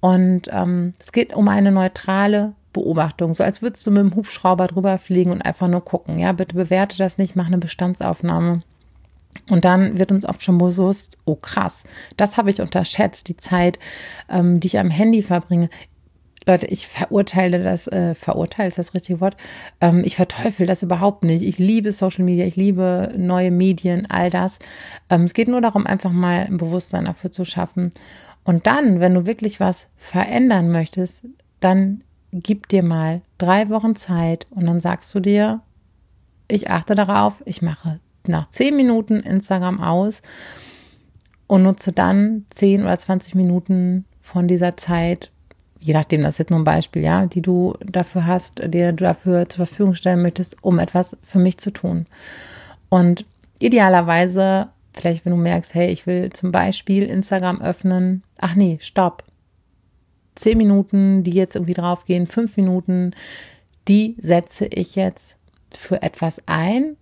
Und 0.00 0.42
ähm, 0.52 0.92
es 0.98 1.12
geht 1.12 1.34
um 1.34 1.48
eine 1.48 1.72
neutrale 1.72 2.52
Beobachtung, 2.72 3.34
so 3.34 3.42
als 3.42 3.62
würdest 3.62 3.86
du 3.86 3.90
mit 3.90 4.02
dem 4.02 4.14
Hubschrauber 4.14 4.66
drüber 4.66 4.98
fliegen 4.98 5.30
und 5.30 5.42
einfach 5.42 5.68
nur 5.68 5.84
gucken. 5.84 6.18
Ja, 6.18 6.32
bitte 6.32 6.54
bewerte 6.54 6.98
das 6.98 7.16
nicht, 7.16 7.34
mach 7.34 7.46
eine 7.46 7.58
Bestandsaufnahme. 7.58 8.62
Und 9.48 9.64
dann 9.64 9.98
wird 9.98 10.12
uns 10.12 10.24
oft 10.24 10.42
schon 10.42 10.58
bewusst, 10.58 11.18
oh 11.24 11.36
krass, 11.36 11.84
das 12.16 12.36
habe 12.36 12.50
ich 12.50 12.60
unterschätzt, 12.60 13.28
die 13.28 13.36
Zeit, 13.36 13.78
ähm, 14.28 14.60
die 14.60 14.66
ich 14.66 14.78
am 14.78 14.90
Handy 14.90 15.22
verbringe. 15.22 15.70
Leute, 16.46 16.66
ich 16.66 16.86
verurteile 16.86 17.62
das, 17.62 17.88
äh, 17.88 18.14
verurteile 18.14 18.68
ist 18.68 18.78
das 18.78 18.94
richtige 18.94 19.20
Wort. 19.20 19.36
Ähm, 19.80 20.02
ich 20.04 20.14
verteufel 20.14 20.66
das 20.66 20.84
überhaupt 20.84 21.24
nicht. 21.24 21.42
Ich 21.42 21.58
liebe 21.58 21.90
Social 21.90 22.24
Media, 22.24 22.46
ich 22.46 22.54
liebe 22.54 23.12
neue 23.16 23.50
Medien, 23.50 24.06
all 24.08 24.30
das. 24.30 24.60
Ähm, 25.10 25.24
es 25.24 25.34
geht 25.34 25.48
nur 25.48 25.60
darum, 25.60 25.86
einfach 25.86 26.12
mal 26.12 26.46
ein 26.46 26.56
Bewusstsein 26.56 27.06
dafür 27.06 27.32
zu 27.32 27.44
schaffen. 27.44 27.90
Und 28.44 28.68
dann, 28.68 29.00
wenn 29.00 29.12
du 29.12 29.26
wirklich 29.26 29.58
was 29.58 29.88
verändern 29.96 30.70
möchtest, 30.70 31.24
dann 31.58 32.02
gib 32.32 32.68
dir 32.68 32.84
mal 32.84 33.22
drei 33.38 33.68
Wochen 33.68 33.96
Zeit 33.96 34.46
und 34.50 34.66
dann 34.66 34.80
sagst 34.80 35.12
du 35.16 35.20
dir, 35.20 35.62
ich 36.48 36.70
achte 36.70 36.94
darauf, 36.94 37.42
ich 37.44 37.60
mache 37.60 37.98
nach 38.28 38.48
zehn 38.50 38.76
Minuten 38.76 39.16
Instagram 39.18 39.80
aus 39.80 40.22
und 41.48 41.64
nutze 41.64 41.92
dann 41.92 42.46
zehn 42.50 42.82
oder 42.82 42.96
20 42.96 43.34
Minuten 43.34 44.04
von 44.20 44.46
dieser 44.46 44.76
Zeit, 44.76 45.30
je 45.80 45.92
nachdem, 45.92 46.22
das 46.22 46.30
ist 46.30 46.38
jetzt 46.38 46.50
nur 46.50 46.60
ein 46.60 46.64
Beispiel, 46.64 47.02
ja, 47.02 47.26
die 47.26 47.42
du 47.42 47.74
dafür 47.84 48.26
hast, 48.26 48.62
dir 48.72 48.92
dafür 48.92 49.48
zur 49.48 49.66
Verfügung 49.66 49.94
stellen 49.94 50.22
möchtest, 50.22 50.62
um 50.62 50.78
etwas 50.78 51.16
für 51.22 51.38
mich 51.38 51.58
zu 51.58 51.70
tun. 51.70 52.06
Und 52.88 53.24
idealerweise, 53.58 54.68
vielleicht 54.94 55.24
wenn 55.24 55.32
du 55.32 55.38
merkst, 55.38 55.74
hey, 55.74 55.88
ich 55.88 56.06
will 56.06 56.32
zum 56.32 56.52
Beispiel 56.52 57.04
Instagram 57.04 57.60
öffnen, 57.60 58.22
ach 58.38 58.54
nee, 58.54 58.78
stopp. 58.80 59.24
Zehn 60.34 60.58
Minuten, 60.58 61.22
die 61.22 61.30
jetzt 61.30 61.56
irgendwie 61.56 61.74
draufgehen, 61.74 62.26
fünf 62.26 62.56
Minuten, 62.56 63.12
die 63.88 64.16
setze 64.20 64.66
ich 64.66 64.96
jetzt 64.96 65.36
für 65.72 66.02
etwas 66.02 66.42
ein, 66.46 66.96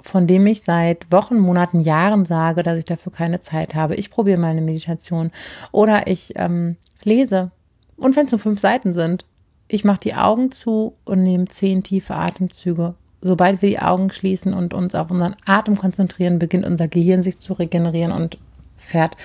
von 0.00 0.26
dem 0.26 0.46
ich 0.46 0.62
seit 0.62 1.10
Wochen, 1.12 1.38
Monaten, 1.38 1.80
Jahren 1.80 2.24
sage, 2.24 2.62
dass 2.62 2.78
ich 2.78 2.84
dafür 2.84 3.12
keine 3.12 3.40
Zeit 3.40 3.74
habe. 3.74 3.96
Ich 3.96 4.10
probiere 4.10 4.38
mal 4.38 4.48
eine 4.48 4.62
Meditation 4.62 5.30
oder 5.72 6.06
ich 6.06 6.32
ähm, 6.36 6.76
lese. 7.02 7.50
Und 7.98 8.16
wenn 8.16 8.26
es 8.26 8.32
nur 8.32 8.38
fünf 8.38 8.60
Seiten 8.60 8.94
sind, 8.94 9.24
ich 9.66 9.84
mache 9.84 10.00
die 10.00 10.14
Augen 10.14 10.50
zu 10.50 10.94
und 11.04 11.22
nehme 11.22 11.46
zehn 11.46 11.82
tiefe 11.82 12.14
Atemzüge. 12.14 12.94
Sobald 13.20 13.60
wir 13.60 13.68
die 13.68 13.80
Augen 13.80 14.10
schließen 14.10 14.54
und 14.54 14.72
uns 14.72 14.94
auf 14.94 15.10
unseren 15.10 15.36
Atem 15.44 15.76
konzentrieren, 15.76 16.38
beginnt 16.38 16.64
unser 16.64 16.88
Gehirn 16.88 17.22
sich 17.22 17.38
zu 17.38 17.52
regenerieren 17.52 18.12
und 18.12 18.38
fährt 18.78 19.16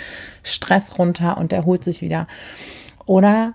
Stress 0.42 0.98
runter 0.98 1.38
und 1.38 1.54
erholt 1.54 1.84
sich 1.84 2.02
wieder. 2.02 2.28
Oder, 3.06 3.54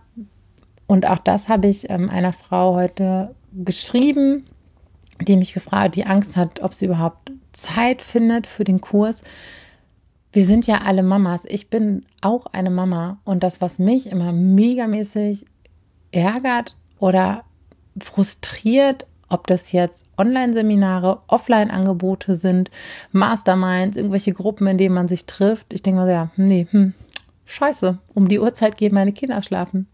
und 0.87 1.07
auch 1.09 1.19
das 1.19 1.49
habe 1.49 1.67
ich 1.67 1.91
ähm, 1.91 2.09
einer 2.09 2.33
Frau 2.33 2.75
heute 2.75 3.35
geschrieben, 3.53 4.47
die 5.21 5.37
mich 5.37 5.53
gefragt, 5.53 5.97
die 5.97 6.07
Angst 6.07 6.37
hat, 6.37 6.63
ob 6.63 6.73
sie 6.73 6.87
überhaupt 6.87 7.33
Zeit 7.53 8.03
findet 8.03 8.47
für 8.47 8.65
den 8.65 8.81
Kurs. 8.81 9.23
Wir 10.33 10.45
sind 10.45 10.67
ja 10.67 10.83
alle 10.85 11.03
Mamas. 11.03 11.45
Ich 11.47 11.71
bin 11.71 12.05
auch 12.21 12.47
eine 12.47 12.71
Mama 12.71 13.19
und 13.25 13.43
das, 13.43 13.61
was 13.61 13.79
mich 13.79 14.11
immer 14.11 14.33
megamäßig 14.33 15.47
ärgert 16.13 16.77
oder 16.99 17.45
frustriert, 18.01 19.07
ob 19.29 19.47
das 19.47 19.73
jetzt 19.73 20.07
Online-Seminare, 20.17 21.21
Offline-Angebote 21.27 22.37
sind, 22.37 22.71
Masterminds, 23.13 23.97
irgendwelche 23.97 24.33
Gruppen, 24.33 24.67
in 24.67 24.79
denen 24.79 24.95
man 24.95 25.09
sich 25.09 25.27
trifft. 25.27 25.73
Ich 25.73 25.83
denke 25.83 26.01
mal, 26.01 26.11
ja, 26.11 26.31
nee, 26.37 26.67
hm, 26.71 26.95
scheiße, 27.45 27.99
um 28.15 28.29
die 28.29 28.41
Uhrzeit 28.41 28.77
gehen 28.77 28.95
meine 28.95 29.13
Kinder 29.13 29.43
schlafen. 29.43 29.87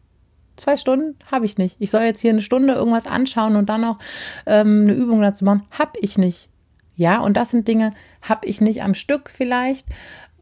Zwei 0.57 0.77
Stunden 0.77 1.17
habe 1.33 1.47
ich 1.47 1.59
nicht. 1.59 1.77
Ich 1.81 1.91
soll 1.91 2.03
jetzt 2.03 2.21
hier 2.21 2.31
eine 2.31 2.43
Stunde 2.43 2.75
irgendwas 2.75 3.07
anschauen 3.07 3.57
und 3.57 3.69
dann 3.69 3.81
noch 3.81 3.99
ähm, 4.47 4.83
eine 4.83 4.93
Übung 4.93 5.21
dazu 5.21 5.45
machen. 5.45 5.65
Habe 5.73 5.99
ich 6.01 6.17
nicht. 6.17 6.49
Ja, 6.97 7.19
und 7.21 7.37
das 7.37 7.51
sind 7.51 7.67
Dinge, 7.67 7.93
habe 8.23 8.47
ich 8.47 8.61
nicht 8.61 8.83
am 8.83 8.95
Stück 8.95 9.31
vielleicht. 9.31 9.87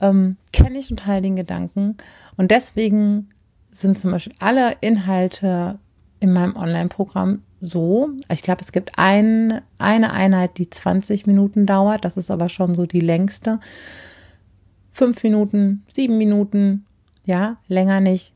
Ähm, 0.03 0.37
Kenne 0.53 0.79
ich 0.79 0.89
total 0.89 1.23
den 1.23 1.37
Gedanken. 1.37 1.97
Und 2.37 2.51
deswegen 2.51 3.31
sind 3.71 3.99
zum 3.99 4.11
Beispiel 4.11 4.35
alle 4.39 4.77
Inhalte 4.83 5.79
in 6.21 6.33
meinem 6.33 6.57
Online-Programm 6.57 7.43
so. 7.61 8.11
Ich 8.31 8.43
glaube, 8.43 8.61
es 8.61 8.73
gibt 8.73 8.99
ein, 8.99 9.63
eine 9.79 10.13
Einheit, 10.13 10.59
die 10.59 10.69
20 10.69 11.27
Minuten 11.27 11.65
dauert. 11.65 12.05
Das 12.05 12.19
ist 12.19 12.31
aber 12.31 12.51
schon 12.51 12.75
so 12.75 12.85
die 12.85 13.01
längste. 13.01 13.61
Fünf 14.93 15.23
Minuten, 15.23 15.85
sieben 15.89 16.19
Minuten, 16.19 16.85
ja, 17.25 17.57
länger 17.69 18.01
nicht 18.01 18.35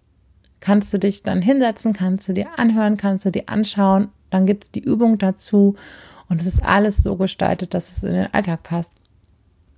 kannst 0.60 0.92
du 0.92 0.98
dich 0.98 1.22
dann 1.22 1.42
hinsetzen, 1.42 1.92
kannst 1.92 2.28
du 2.28 2.32
dir 2.32 2.58
anhören, 2.58 2.96
kannst 2.96 3.24
du 3.24 3.30
dir 3.30 3.44
anschauen. 3.46 4.08
Dann 4.30 4.46
gibt 4.46 4.64
es 4.64 4.70
die 4.72 4.80
Übung 4.80 5.16
dazu 5.18 5.76
und 6.28 6.40
es 6.40 6.46
ist 6.46 6.64
alles 6.64 6.98
so 6.98 7.16
gestaltet, 7.16 7.72
dass 7.72 7.90
es 7.90 8.02
in 8.02 8.14
den 8.14 8.34
Alltag 8.34 8.64
passt. 8.64 8.94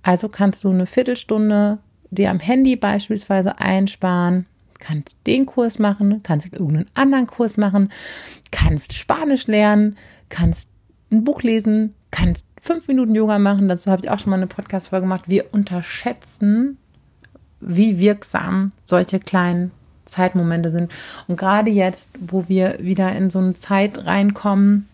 Also 0.03 0.29
kannst 0.29 0.63
du 0.63 0.69
eine 0.69 0.85
Viertelstunde 0.85 1.79
dir 2.11 2.31
am 2.31 2.39
Handy 2.39 2.75
beispielsweise 2.75 3.59
einsparen, 3.59 4.45
kannst 4.79 5.15
den 5.27 5.45
Kurs 5.45 5.79
machen, 5.79 6.23
kannst 6.23 6.53
irgendeinen 6.53 6.89
anderen 6.95 7.27
Kurs 7.27 7.57
machen, 7.57 7.91
kannst 8.51 8.93
Spanisch 8.93 9.47
lernen, 9.47 9.97
kannst 10.29 10.67
ein 11.11 11.23
Buch 11.23 11.43
lesen, 11.43 11.93
kannst 12.11 12.45
fünf 12.61 12.87
Minuten 12.87 13.15
Yoga 13.15 13.39
machen. 13.39 13.67
Dazu 13.67 13.91
habe 13.91 14.03
ich 14.03 14.09
auch 14.09 14.19
schon 14.19 14.31
mal 14.31 14.37
eine 14.37 14.47
Podcast-Folge 14.47 15.03
gemacht. 15.03 15.25
Wir 15.27 15.53
unterschätzen, 15.53 16.77
wie 17.59 17.99
wirksam 17.99 18.71
solche 18.83 19.19
kleinen 19.19 19.71
Zeitmomente 20.05 20.71
sind. 20.71 20.91
Und 21.27 21.37
gerade 21.37 21.69
jetzt, 21.69 22.09
wo 22.19 22.45
wir 22.47 22.77
wieder 22.79 23.15
in 23.15 23.29
so 23.29 23.39
eine 23.39 23.53
Zeit 23.53 24.05
reinkommen, 24.05 24.88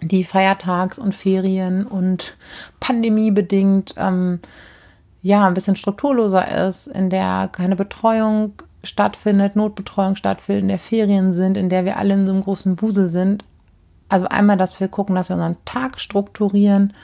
die 0.00 0.24
Feiertags- 0.24 0.98
und 0.98 1.14
Ferien- 1.14 1.86
und 1.86 2.36
pandemiebedingt 2.80 3.94
ähm, 3.96 4.40
ja 5.22 5.46
ein 5.46 5.54
bisschen 5.54 5.76
strukturloser 5.76 6.66
ist, 6.68 6.86
in 6.86 7.10
der 7.10 7.48
keine 7.50 7.76
Betreuung 7.76 8.52
stattfindet, 8.84 9.56
Notbetreuung 9.56 10.16
stattfindet, 10.16 10.62
in 10.62 10.68
der 10.68 10.78
Ferien 10.78 11.32
sind, 11.32 11.56
in 11.56 11.68
der 11.68 11.84
wir 11.84 11.96
alle 11.96 12.14
in 12.14 12.26
so 12.26 12.32
einem 12.32 12.42
großen 12.42 12.80
Wusel 12.80 13.08
sind. 13.08 13.44
Also 14.08 14.26
einmal, 14.28 14.56
dass 14.56 14.78
wir 14.80 14.88
gucken, 14.88 15.16
dass 15.16 15.28
wir 15.28 15.36
unseren 15.36 15.56
Tag 15.64 16.00
strukturieren 16.00 16.94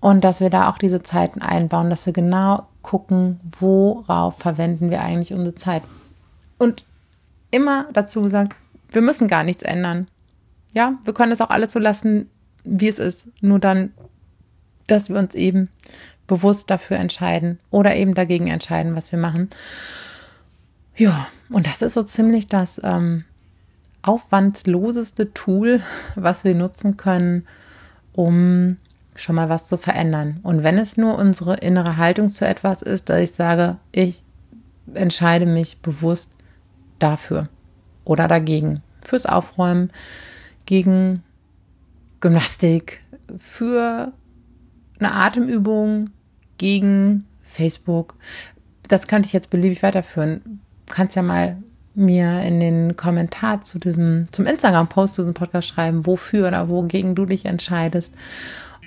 und 0.00 0.22
dass 0.22 0.40
wir 0.40 0.50
da 0.50 0.70
auch 0.70 0.78
diese 0.78 1.02
Zeiten 1.02 1.42
einbauen, 1.42 1.90
dass 1.90 2.06
wir 2.06 2.12
genau 2.12 2.66
gucken, 2.82 3.40
worauf 3.58 4.38
verwenden 4.38 4.90
wir 4.90 5.00
eigentlich 5.00 5.32
unsere 5.32 5.56
Zeit. 5.56 5.82
Und 6.58 6.84
immer 7.50 7.86
dazu 7.92 8.22
gesagt, 8.22 8.54
wir 8.90 9.02
müssen 9.02 9.26
gar 9.26 9.42
nichts 9.42 9.62
ändern. 9.62 10.06
Ja, 10.76 10.98
wir 11.04 11.14
können 11.14 11.32
es 11.32 11.40
auch 11.40 11.48
alles 11.48 11.72
so 11.72 11.78
lassen, 11.78 12.28
wie 12.62 12.86
es 12.86 12.98
ist. 12.98 13.28
Nur 13.40 13.58
dann, 13.58 13.94
dass 14.88 15.08
wir 15.08 15.16
uns 15.16 15.34
eben 15.34 15.70
bewusst 16.26 16.68
dafür 16.68 16.98
entscheiden 16.98 17.58
oder 17.70 17.96
eben 17.96 18.12
dagegen 18.12 18.48
entscheiden, 18.48 18.94
was 18.94 19.10
wir 19.10 19.18
machen. 19.18 19.48
Ja, 20.94 21.28
und 21.48 21.66
das 21.66 21.80
ist 21.80 21.94
so 21.94 22.02
ziemlich 22.02 22.48
das 22.48 22.78
ähm, 22.84 23.24
aufwandloseste 24.02 25.32
Tool, 25.32 25.80
was 26.14 26.44
wir 26.44 26.54
nutzen 26.54 26.98
können, 26.98 27.46
um 28.12 28.76
schon 29.14 29.34
mal 29.34 29.48
was 29.48 29.68
zu 29.68 29.78
verändern. 29.78 30.40
Und 30.42 30.62
wenn 30.62 30.76
es 30.76 30.98
nur 30.98 31.16
unsere 31.16 31.54
innere 31.56 31.96
Haltung 31.96 32.28
zu 32.28 32.46
etwas 32.46 32.82
ist, 32.82 33.08
dass 33.08 33.22
ich 33.22 33.32
sage, 33.32 33.78
ich 33.92 34.22
entscheide 34.92 35.46
mich 35.46 35.78
bewusst 35.78 36.32
dafür 36.98 37.48
oder 38.04 38.28
dagegen. 38.28 38.82
Fürs 39.00 39.24
Aufräumen, 39.24 39.90
gegen 40.66 41.22
Gymnastik, 42.20 43.00
für 43.38 44.12
eine 44.98 45.12
Atemübung, 45.12 46.10
gegen 46.58 47.24
Facebook. 47.44 48.14
Das 48.88 49.06
könnte 49.06 49.26
ich 49.26 49.32
jetzt 49.32 49.50
beliebig 49.50 49.82
weiterführen. 49.82 50.60
Du 50.86 50.94
kannst 50.94 51.16
ja 51.16 51.22
mal 51.22 51.56
mir 51.94 52.42
in 52.42 52.60
den 52.60 52.96
Kommentar 52.96 53.62
zu 53.62 53.78
diesem, 53.78 54.28
zum 54.30 54.46
Instagram-Post 54.46 55.14
zu 55.14 55.22
diesem 55.22 55.34
Podcast 55.34 55.68
schreiben, 55.68 56.06
wofür 56.06 56.48
oder 56.48 56.68
wogegen 56.68 57.14
du 57.14 57.24
dich 57.24 57.46
entscheidest. 57.46 58.14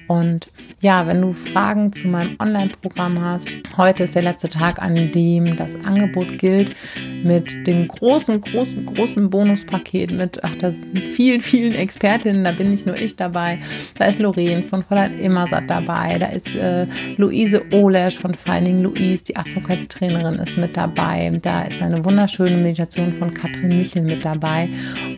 Und 0.09 0.47
ja, 0.81 1.05
wenn 1.05 1.21
du 1.21 1.33
Fragen 1.33 1.93
zu 1.93 2.07
meinem 2.07 2.35
Online-Programm 2.39 3.23
hast, 3.23 3.47
heute 3.77 4.05
ist 4.05 4.15
der 4.15 4.23
letzte 4.23 4.49
Tag, 4.49 4.81
an 4.81 5.11
dem 5.11 5.55
das 5.55 5.75
Angebot 5.85 6.39
gilt 6.39 6.75
mit 7.23 7.67
dem 7.67 7.87
großen, 7.87 8.41
großen, 8.41 8.87
großen 8.87 9.29
Bonuspaket 9.29 10.09
mit, 10.11 10.43
ach, 10.43 10.55
das 10.55 10.83
mit 10.91 11.07
vielen, 11.07 11.41
vielen 11.41 11.75
Expertinnen. 11.75 12.43
Da 12.43 12.53
bin 12.53 12.71
nicht 12.71 12.87
nur 12.87 12.95
ich 12.95 13.17
dabei. 13.17 13.59
Da 13.99 14.05
ist 14.05 14.19
Lorraine 14.19 14.63
von 14.63 14.81
Fräulein 14.81 15.19
Immersat 15.19 15.69
dabei. 15.69 16.17
Da 16.17 16.27
ist 16.27 16.55
äh, 16.55 16.87
Luise 17.17 17.61
Olesch 17.71 18.17
von 18.17 18.33
Finding 18.33 18.81
Louise, 18.81 19.25
die 19.25 19.37
Achtsamkeitstrainerin, 19.37 20.39
ist 20.39 20.57
mit 20.57 20.75
dabei. 20.75 21.31
Da 21.39 21.63
ist 21.63 21.83
eine 21.83 22.03
wunderschöne 22.03 22.57
Meditation 22.57 23.13
von 23.13 23.31
Katrin 23.31 23.77
Michel 23.77 24.01
mit 24.01 24.25
dabei. 24.25 24.69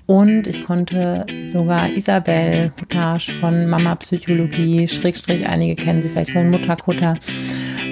Und 0.05 0.48
ich 0.48 0.65
konnte 0.65 1.25
sogar 1.45 1.89
Isabel 1.95 2.74
Hutasch 2.81 3.31
von 3.39 3.67
Mama 3.69 3.95
Psychologie 3.95 4.80
Schrägstrich, 4.88 5.47
einige 5.47 5.75
kennen 5.75 6.01
sie 6.01 6.09
vielleicht 6.09 6.31
von 6.31 6.50
Mutterkutter 6.50 7.17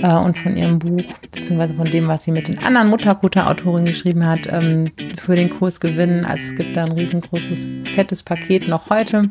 äh, 0.01 0.15
und 0.15 0.37
von 0.37 0.55
ihrem 0.55 0.79
Buch, 0.79 1.13
beziehungsweise 1.31 1.73
von 1.73 1.89
dem, 1.89 2.07
was 2.07 2.23
sie 2.23 2.31
mit 2.31 2.47
den 2.47 2.59
anderen 2.59 2.89
Mutterkutter-Autorinnen 2.89 3.87
geschrieben 3.87 4.25
hat, 4.25 4.47
ähm, 4.49 4.91
für 5.17 5.35
den 5.35 5.49
Kurs 5.49 5.79
gewinnen. 5.79 6.25
Also 6.25 6.43
es 6.43 6.55
gibt 6.55 6.75
da 6.75 6.85
ein 6.85 6.91
riesengroßes, 6.91 7.67
fettes 7.95 8.23
Paket 8.23 8.67
noch 8.67 8.89
heute 8.89 9.29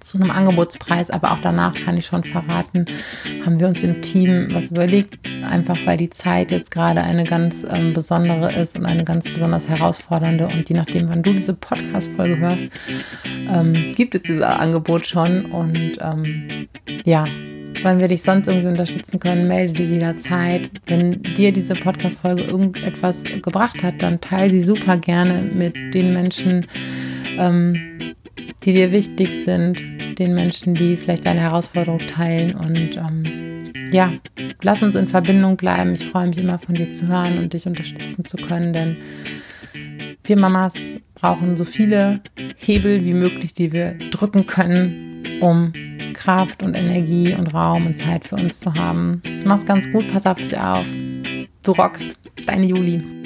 zu 0.00 0.18
einem 0.18 0.30
Angebotspreis, 0.30 1.10
aber 1.10 1.32
auch 1.32 1.40
danach 1.40 1.74
kann 1.74 1.96
ich 1.96 2.06
schon 2.06 2.24
verraten, 2.24 2.86
haben 3.44 3.60
wir 3.60 3.68
uns 3.68 3.82
im 3.82 4.02
Team 4.02 4.48
was 4.52 4.70
überlegt, 4.70 5.18
einfach 5.44 5.78
weil 5.84 5.96
die 5.96 6.10
Zeit 6.10 6.50
jetzt 6.50 6.70
gerade 6.70 7.02
eine 7.02 7.24
ganz 7.24 7.66
ähm, 7.70 7.92
besondere 7.92 8.52
ist 8.52 8.76
und 8.76 8.86
eine 8.86 9.04
ganz 9.04 9.24
besonders 9.30 9.68
herausfordernde 9.68 10.48
und 10.48 10.68
je 10.68 10.76
nachdem, 10.76 11.08
wann 11.08 11.22
du 11.22 11.32
diese 11.32 11.54
Podcast-Folge 11.54 12.38
hörst, 12.38 12.66
ähm, 13.24 13.92
gibt 13.94 14.14
es 14.14 14.22
dieses 14.22 14.42
Angebot 14.42 15.06
schon 15.06 15.46
und 15.46 15.98
ähm, 16.00 16.68
ja, 17.04 17.26
wann 17.82 17.98
wir 17.98 18.08
dich 18.08 18.22
sonst 18.22 18.48
irgendwie 18.48 18.68
unterstützen 18.68 19.20
können, 19.20 19.46
melde 19.46 19.74
dich 19.74 19.88
jederzeit. 19.88 20.70
Wenn 20.86 21.22
dir 21.22 21.52
diese 21.52 21.74
Podcast-Folge 21.74 22.42
irgendetwas 22.42 23.24
gebracht 23.24 23.82
hat, 23.82 24.02
dann 24.02 24.20
teile 24.20 24.50
sie 24.50 24.60
super 24.60 24.96
gerne 24.96 25.42
mit 25.42 25.74
den 25.94 26.12
Menschen, 26.12 26.66
ähm, 27.38 28.07
die 28.68 28.74
dir 28.74 28.92
wichtig 28.92 29.46
sind, 29.46 29.82
den 30.18 30.34
Menschen, 30.34 30.74
die 30.74 30.98
vielleicht 30.98 31.24
deine 31.24 31.40
Herausforderung 31.40 32.00
teilen. 32.00 32.54
Und 32.54 32.98
ähm, 32.98 33.72
ja, 33.90 34.12
lass 34.60 34.82
uns 34.82 34.94
in 34.94 35.08
Verbindung 35.08 35.56
bleiben. 35.56 35.94
Ich 35.94 36.04
freue 36.04 36.26
mich 36.26 36.36
immer 36.36 36.58
von 36.58 36.74
dir 36.74 36.92
zu 36.92 37.08
hören 37.08 37.38
und 37.38 37.54
dich 37.54 37.66
unterstützen 37.66 38.26
zu 38.26 38.36
können, 38.36 38.74
denn 38.74 38.98
wir 40.22 40.36
Mamas 40.36 40.74
brauchen 41.14 41.56
so 41.56 41.64
viele 41.64 42.20
Hebel 42.58 43.06
wie 43.06 43.14
möglich, 43.14 43.54
die 43.54 43.72
wir 43.72 43.94
drücken 44.10 44.44
können, 44.44 45.38
um 45.40 45.72
Kraft 46.12 46.62
und 46.62 46.76
Energie 46.76 47.34
und 47.34 47.54
Raum 47.54 47.86
und 47.86 47.96
Zeit 47.96 48.26
für 48.26 48.36
uns 48.36 48.60
zu 48.60 48.74
haben. 48.74 49.22
Mach's 49.46 49.64
ganz 49.64 49.90
gut, 49.90 50.08
pass 50.08 50.26
auf 50.26 50.36
dich 50.36 50.58
auf. 50.58 50.84
Du 51.62 51.72
rockst, 51.72 52.10
deine 52.44 52.66
Juli. 52.66 53.17